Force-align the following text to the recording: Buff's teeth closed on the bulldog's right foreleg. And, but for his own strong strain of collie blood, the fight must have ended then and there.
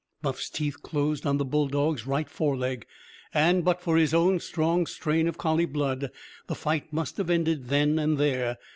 Buff's 0.23 0.49
teeth 0.49 0.81
closed 0.81 1.27
on 1.27 1.37
the 1.37 1.45
bulldog's 1.45 2.07
right 2.07 2.27
foreleg. 2.27 2.87
And, 3.35 3.63
but 3.63 3.81
for 3.83 3.97
his 3.97 4.15
own 4.15 4.39
strong 4.39 4.87
strain 4.87 5.27
of 5.27 5.37
collie 5.37 5.65
blood, 5.67 6.09
the 6.47 6.55
fight 6.55 6.91
must 6.91 7.17
have 7.17 7.29
ended 7.29 7.67
then 7.67 7.99
and 7.99 8.17
there. 8.17 8.57